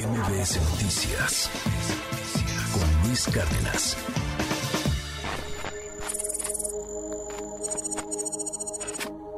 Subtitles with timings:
[0.00, 1.50] MBS Noticias
[2.72, 3.96] con Luis Cárdenas.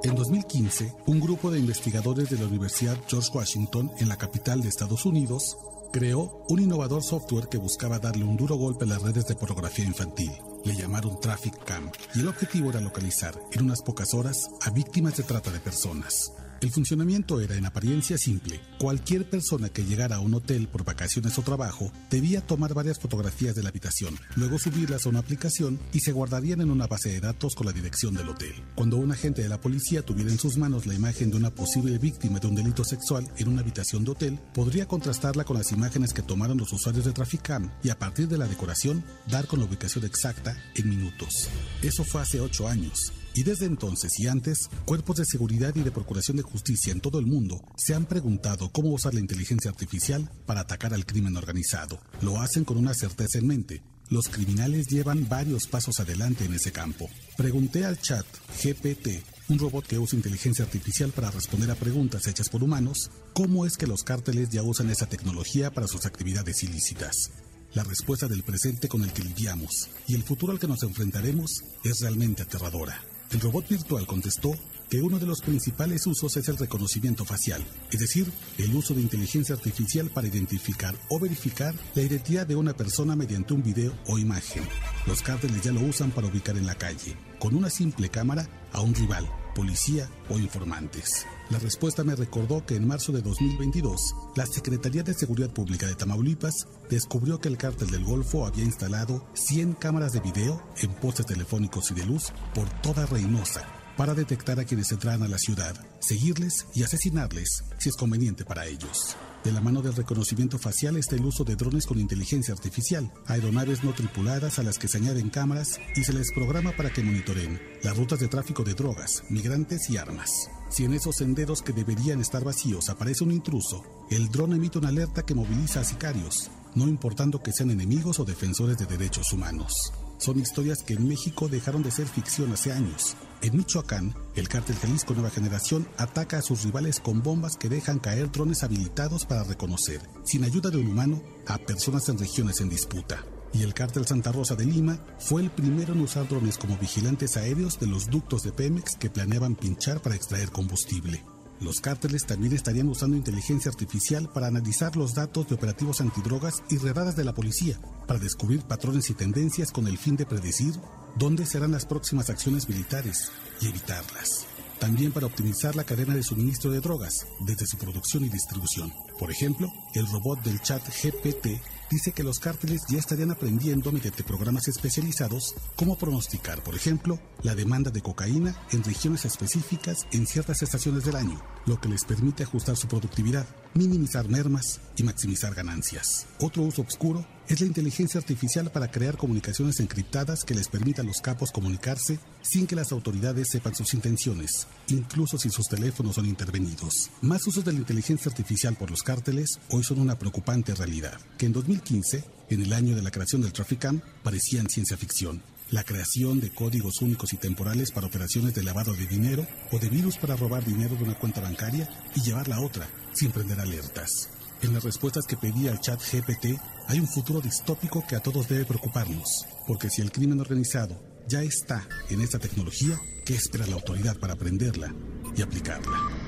[0.05, 4.69] En 2015, un grupo de investigadores de la Universidad George Washington en la capital de
[4.69, 5.57] Estados Unidos
[5.93, 9.85] creó un innovador software que buscaba darle un duro golpe a las redes de pornografía
[9.85, 10.31] infantil.
[10.65, 15.17] Le llamaron Traffic Cam y el objetivo era localizar en unas pocas horas a víctimas
[15.17, 16.33] de trata de personas.
[16.63, 18.61] El funcionamiento era en apariencia simple.
[18.79, 23.57] Cualquier persona que llegara a un hotel por vacaciones o trabajo debía tomar varias fotografías
[23.57, 27.19] de la habitación, luego subirlas a una aplicación y se guardarían en una base de
[27.19, 28.55] datos con la dirección del hotel.
[28.77, 31.99] Cuando un agente de la policía tuviera en sus manos la imagen de una posible
[31.99, 36.15] víctima de un delito sexual en una habitación de hotel, podría contrastarla con las imágenes
[36.15, 39.65] que tomaron los usuarios de Traficam y a partir de la decoración dar con la
[39.65, 41.49] ubicación exacta en minutos.
[41.83, 43.13] Eso fue hace ocho años.
[43.35, 47.19] Y desde entonces y antes, cuerpos de seguridad y de procuración de justicia en todo
[47.19, 51.99] el mundo se han preguntado cómo usar la inteligencia artificial para atacar al crimen organizado.
[52.21, 53.83] Lo hacen con una certeza en mente.
[54.11, 57.09] Los criminales llevan varios pasos adelante en ese campo.
[57.39, 58.27] Pregunté al chat
[58.63, 63.65] GPT, un robot que usa inteligencia artificial para responder a preguntas hechas por humanos, cómo
[63.65, 67.31] es que los cárteles ya usan esa tecnología para sus actividades ilícitas.
[67.73, 71.51] La respuesta del presente con el que lidiamos y el futuro al que nos enfrentaremos
[71.83, 73.03] es realmente aterradora.
[73.33, 74.55] El robot virtual contestó
[74.91, 79.01] que uno de los principales usos es el reconocimiento facial, es decir, el uso de
[79.01, 84.19] inteligencia artificial para identificar o verificar la identidad de una persona mediante un video o
[84.19, 84.63] imagen.
[85.07, 88.83] Los cárteles ya lo usan para ubicar en la calle, con una simple cámara, a
[88.83, 91.27] un rival, policía o informantes.
[91.51, 95.95] La respuesta me recordó que en marzo de 2022, la Secretaría de Seguridad Pública de
[95.95, 101.27] Tamaulipas descubrió que el cártel del Golfo había instalado 100 cámaras de video en postes
[101.27, 105.75] telefónicos y de luz por toda Reynosa para detectar a quienes entraran a la ciudad,
[106.01, 109.17] seguirles y asesinarles si es conveniente para ellos.
[109.45, 113.83] De la mano del reconocimiento facial está el uso de drones con inteligencia artificial, aeronaves
[113.83, 117.61] no tripuladas a las que se añaden cámaras y se les programa para que monitoreen
[117.83, 120.31] las rutas de tráfico de drogas, migrantes y armas.
[120.71, 124.89] Si en esos senderos que deberían estar vacíos aparece un intruso, el dron emite una
[124.89, 129.93] alerta que moviliza a sicarios, no importando que sean enemigos o defensores de derechos humanos.
[130.19, 133.17] Son historias que en México dejaron de ser ficción hace años.
[133.43, 137.99] En Michoacán, el cártel Jalisco Nueva Generación ataca a sus rivales con bombas que dejan
[137.99, 142.69] caer drones habilitados para reconocer, sin ayuda de un humano, a personas en regiones en
[142.69, 143.25] disputa.
[143.53, 147.37] Y el cártel Santa Rosa de Lima fue el primero en usar drones como vigilantes
[147.37, 151.25] aéreos de los ductos de Pemex que planeaban pinchar para extraer combustible.
[151.63, 156.79] Los cárteles también estarían usando inteligencia artificial para analizar los datos de operativos antidrogas y
[156.79, 160.75] redadas de la policía, para descubrir patrones y tendencias con el fin de predecir
[161.17, 163.31] dónde serán las próximas acciones militares
[163.61, 164.47] y evitarlas.
[164.81, 168.93] También para optimizar la cadena de suministro de drogas, desde su producción y distribución.
[169.21, 171.63] Por ejemplo, el robot del chat GPT
[171.93, 177.55] dice que los cárteles ya estarían aprendiendo mediante programas especializados cómo pronosticar, por ejemplo, la
[177.55, 182.45] demanda de cocaína en regiones específicas en ciertas estaciones del año, lo que les permite
[182.45, 186.27] ajustar su productividad, minimizar mermas y maximizar ganancias.
[186.41, 191.05] Otro uso oscuro es la inteligencia artificial para crear comunicaciones encriptadas que les permita a
[191.05, 196.27] los capos comunicarse sin que las autoridades sepan sus intenciones, incluso si sus teléfonos son
[196.27, 197.11] intervenidos.
[197.21, 201.47] Más usos de la inteligencia artificial por los cárteles hoy son una preocupante realidad, que
[201.47, 205.43] en 2015, en el año de la creación del Traficam, parecían ciencia ficción.
[205.71, 209.89] La creación de códigos únicos y temporales para operaciones de lavado de dinero o de
[209.89, 214.29] virus para robar dinero de una cuenta bancaria y llevarla a otra, sin prender alertas.
[214.63, 216.57] En las respuestas que pedía el chat GPT
[216.87, 221.43] hay un futuro distópico que a todos debe preocuparnos, porque si el crimen organizado ya
[221.43, 222.97] está en esta tecnología,
[223.27, 224.95] ¿qué espera la autoridad para aprenderla
[225.37, 226.22] y aplicarla?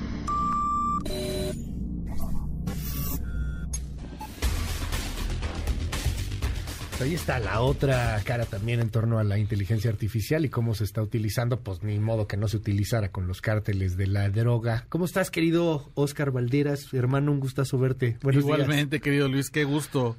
[7.01, 10.85] Ahí está la otra cara también en torno a la inteligencia artificial y cómo se
[10.85, 14.85] está utilizando, pues ni modo que no se utilizara con los cárteles de la droga.
[14.89, 16.93] ¿Cómo estás, querido Oscar Valderas?
[16.93, 18.17] Hermano, un gustazo verte.
[18.23, 20.15] Igualmente, querido Luis, qué gusto.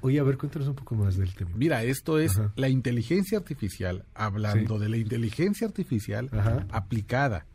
[0.00, 1.50] Oye, a ver, cuéntanos un poco más del tema.
[1.56, 6.30] Mira, esto es la inteligencia artificial, hablando de la inteligencia artificial
[6.70, 7.46] aplicada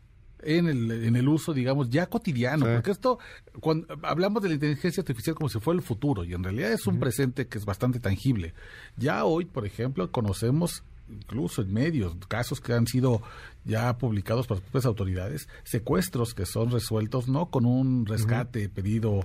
[0.42, 3.18] en el, en el uso, digamos, ya cotidiano, porque esto,
[3.60, 6.86] cuando hablamos de la inteligencia artificial como si fuera el futuro, y en realidad es
[6.86, 8.54] un presente que es bastante tangible.
[8.96, 13.22] Ya hoy, por ejemplo, conocemos incluso en medios, casos que han sido
[13.64, 19.20] ya publicados por las propias autoridades, secuestros que son resueltos no con un rescate pedido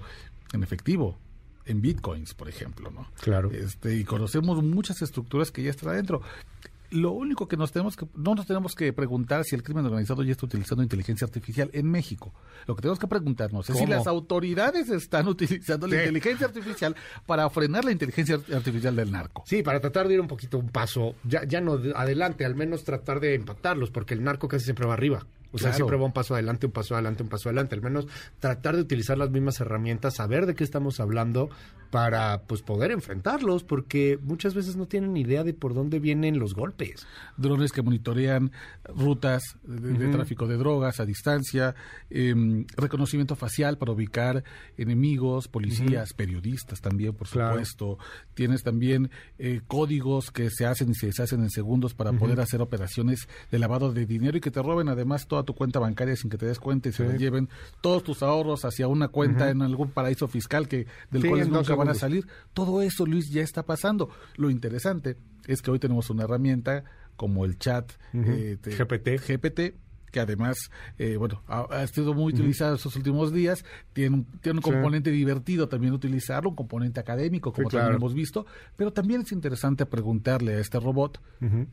[0.53, 1.17] en efectivo,
[1.65, 3.07] en bitcoins, por ejemplo, ¿no?
[3.21, 3.51] Claro.
[3.51, 6.21] Este, y conocemos muchas estructuras que ya están adentro
[6.93, 10.23] lo único que nos tenemos que, no nos tenemos que preguntar si el crimen organizado
[10.23, 12.33] ya está utilizando inteligencia artificial en México.
[12.67, 16.95] Lo que tenemos que preguntarnos es si las autoridades están utilizando la inteligencia artificial
[17.25, 19.43] para frenar la inteligencia artificial del narco.
[19.45, 22.83] Sí, para tratar de ir un poquito un paso, ya, ya no adelante, al menos
[22.83, 25.25] tratar de empatarlos, porque el narco casi siempre va arriba.
[25.51, 27.75] O sea, siempre va un paso adelante, un paso adelante, un paso adelante.
[27.75, 28.07] Al menos
[28.39, 31.49] tratar de utilizar las mismas herramientas, saber de qué estamos hablando
[31.93, 36.55] para pues poder enfrentarlos, porque muchas veces no tienen idea de por dónde vienen los
[36.55, 37.05] golpes.
[37.37, 38.51] Drones que monitorean
[38.85, 41.75] rutas de, tráfico de drogas a distancia,
[42.09, 44.43] em, reconocimiento facial para ubicar
[44.75, 47.99] enemigos, policías, periodistas también, por supuesto.
[48.33, 52.59] Tienes también eh, códigos que se hacen y se deshacen en segundos para poder hacer
[52.63, 56.31] operaciones de lavado de dinero y que te roben además toda tu cuenta bancaria sin
[56.31, 57.49] que te des cuenta y se lleven
[57.81, 61.95] todos tus ahorros hacia una cuenta en algún paraíso fiscal que del cual nunca van
[61.95, 62.27] a salir.
[62.53, 64.09] Todo eso, Luis, ya está pasando.
[64.35, 66.83] Lo interesante es que hoy tenemos una herramienta
[67.15, 69.19] como el chat eh, GPT.
[69.27, 69.83] GPT
[70.13, 70.69] que además,
[70.99, 75.67] eh, bueno, ha, sido muy utilizado estos últimos días, tiene un, tiene un componente divertido
[75.67, 78.45] también utilizarlo, un componente académico, como también hemos visto,
[78.77, 81.19] pero también es interesante preguntarle a este robot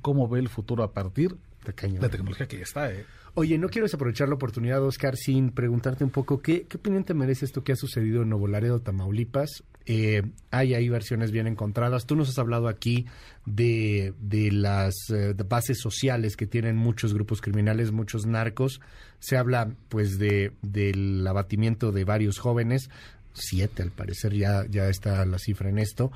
[0.00, 2.92] cómo ve el futuro a partir la tecnología que ya está.
[2.92, 3.04] ¿eh?
[3.34, 7.14] Oye, no quiero desaprovechar la oportunidad, Oscar, sin preguntarte un poco qué, qué opinión te
[7.14, 9.62] merece esto que ha sucedido en Nuevo Laredo, Tamaulipas.
[9.86, 12.06] Eh, hay ahí versiones bien encontradas.
[12.06, 13.06] Tú nos has hablado aquí
[13.46, 18.80] de, de las eh, bases sociales que tienen muchos grupos criminales, muchos narcos.
[19.20, 22.90] Se habla, pues, de del abatimiento de varios jóvenes.
[23.32, 26.10] Siete, al parecer, ya, ya está la cifra en esto.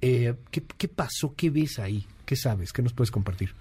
[0.00, 1.34] Eh, ¿qué, ¿Qué pasó?
[1.36, 2.06] ¿Qué ves ahí?
[2.24, 2.72] ¿Qué sabes?
[2.72, 3.54] ¿Qué nos puedes compartir?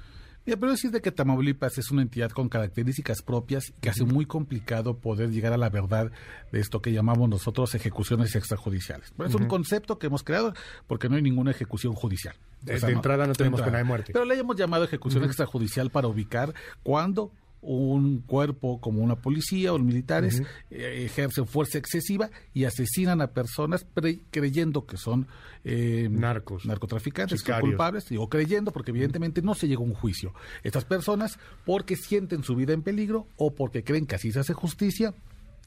[0.57, 5.29] Pero decir que Tamaulipas es una entidad con características propias que hace muy complicado poder
[5.29, 6.11] llegar a la verdad
[6.51, 9.13] de esto que llamamos nosotros ejecuciones extrajudiciales.
[9.25, 10.53] es un concepto que hemos creado
[10.87, 12.35] porque no hay ninguna ejecución judicial.
[12.61, 14.13] de entrada no tenemos pena de muerte.
[14.13, 16.53] Pero le hemos llamado ejecución extrajudicial para ubicar
[16.83, 23.27] cuándo un cuerpo como una policía o militares eh, ejercen fuerza excesiva y asesinan a
[23.27, 23.85] personas
[24.31, 25.27] creyendo que son
[25.65, 30.33] eh, narcos, narcotraficantes, culpables, o creyendo porque evidentemente no se llegó a un juicio.
[30.63, 34.53] Estas personas porque sienten su vida en peligro o porque creen que así se hace
[34.53, 35.13] justicia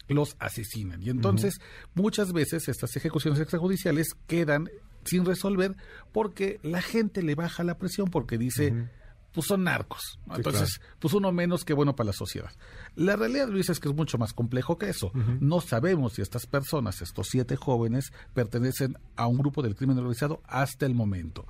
[0.08, 1.02] los asesinan.
[1.02, 1.60] Y entonces
[1.94, 4.68] muchas veces estas ejecuciones extrajudiciales quedan
[5.04, 5.76] sin resolver
[6.12, 8.88] porque la gente le baja la presión porque dice
[9.32, 10.18] pues son narcos.
[10.34, 12.50] Entonces, pues uno menos que bueno para la sociedad.
[12.94, 15.10] La realidad, Luis, es que es mucho más complejo que eso.
[15.40, 20.42] No sabemos si estas personas, estos siete jóvenes, pertenecen a un grupo del crimen organizado
[20.46, 21.46] hasta el momento.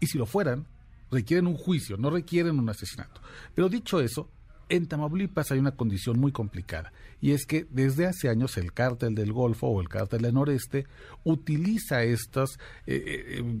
[0.00, 0.66] Y si lo fueran,
[1.10, 3.20] requieren un juicio, no requieren un asesinato.
[3.54, 4.30] Pero dicho eso,
[4.68, 9.14] en Tamaulipas hay una condición muy complicada y es que desde hace años el cártel
[9.14, 10.86] del Golfo o el cártel del Noreste
[11.24, 13.60] utiliza estos eh, eh, eh,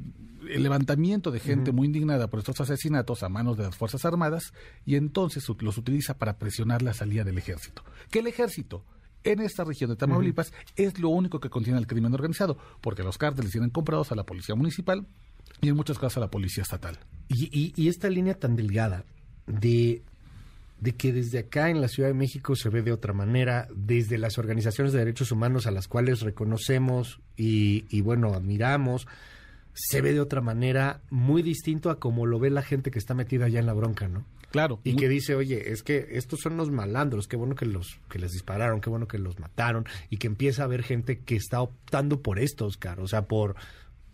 [0.50, 4.52] el levantamiento de gente muy indignada por estos asesinatos a manos de las Fuerzas Armadas
[4.84, 7.82] y entonces los utiliza para presionar la salida del ejército.
[8.10, 8.84] Que el ejército
[9.24, 13.18] en esta región de Tamaulipas es lo único que contiene el crimen organizado, porque los
[13.18, 15.06] cárteles tienen comprados a la policía municipal
[15.60, 16.98] y en muchos casos a la policía estatal.
[17.28, 19.04] y esta línea tan delgada
[19.46, 20.04] de
[20.80, 24.18] de que desde acá en la Ciudad de México se ve de otra manera, desde
[24.18, 29.06] las organizaciones de derechos humanos a las cuales reconocemos y, y, bueno, admiramos,
[29.72, 33.14] se ve de otra manera muy distinto a como lo ve la gente que está
[33.14, 34.24] metida allá en la bronca, ¿no?
[34.50, 34.80] Claro.
[34.84, 38.18] Y que dice, oye, es que estos son los malandros, qué bueno que los que
[38.18, 41.60] les dispararon, qué bueno que los mataron, y que empieza a haber gente que está
[41.60, 43.56] optando por esto, Oscar, o sea, por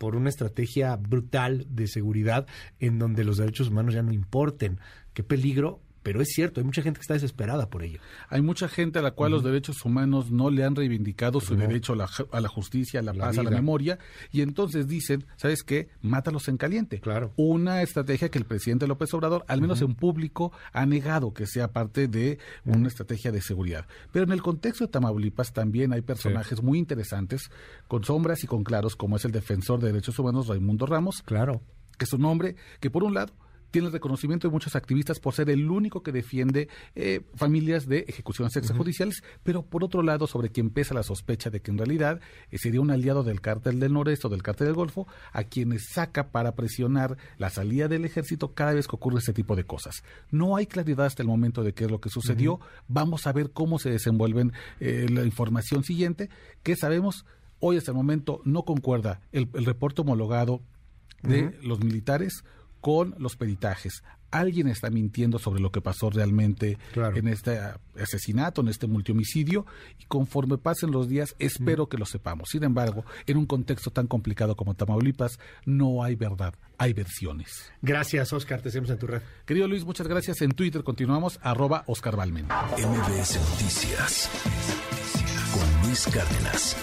[0.03, 2.45] por una estrategia brutal de seguridad
[2.81, 4.79] en donde los derechos humanos ya no importen.
[5.13, 7.99] Qué peligro pero es cierto, hay mucha gente que está desesperada por ello.
[8.29, 11.93] Hay mucha gente a la cual los derechos humanos no le han reivindicado su derecho
[11.93, 11.95] a
[12.41, 13.97] la, justicia, a la, paz, a la memoria,
[14.31, 15.87] y entonces dicen, ¿sabes qué?
[16.01, 16.99] Mátalos en caliente.
[16.99, 17.31] Claro.
[17.37, 21.71] Una estrategia que el presidente López Obrador, al menos en público, ha negado que sea
[21.71, 23.87] parte de una estrategia de seguridad.
[24.11, 27.49] Pero en el contexto de Tamaulipas también hay personajes muy interesantes,
[27.87, 31.21] con sombras y con claros, como es el defensor de derechos humanos Raimundo Ramos.
[31.23, 31.61] Claro.
[31.97, 33.33] Que es un hombre que, por un lado,
[33.73, 38.05] tiene el reconocimiento de muchos activistas por ser el único que defiende eh, familias de
[38.07, 42.21] ejecuciones extrajudiciales, pero por otro lado, sobre quien pesa la sospecha de que en realidad
[42.51, 45.89] eh, sería un aliado del cártel del noreste o del cártel del Golfo, a quienes
[45.89, 50.03] saca para presionar la salida del ejército cada vez que ocurre este tipo de cosas.
[50.29, 52.59] No hay claridad hasta el momento de qué es lo que sucedió.
[52.87, 56.29] Vamos a ver cómo se desenvuelven eh, la información siguiente,
[56.61, 57.25] que sabemos
[57.59, 60.61] hoy hasta el momento no concuerda el, reporte homologado
[61.23, 62.43] de los militares
[62.83, 64.03] con los peritajes.
[64.29, 67.59] alguien está mintiendo sobre lo que pasó realmente en este
[67.97, 69.65] asesinato, en este multihomicidio,
[69.99, 72.49] y conforme pasen los días, espero que lo sepamos.
[72.49, 77.71] Sin embargo, en un contexto tan complicado como Tamaulipas, no hay verdad, hay versiones.
[77.81, 79.21] Gracias, Oscar, te seguimos en tu red.
[79.45, 80.41] Querido Luis, muchas gracias.
[80.41, 82.47] En Twitter continuamos, arroba Oscar Balmen.
[82.47, 84.29] MBS Noticias
[85.53, 86.75] con Luis Cárdenas.